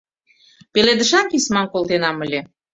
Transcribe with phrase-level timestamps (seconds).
[0.73, 2.41] Пеледышан письмам колтенам ыле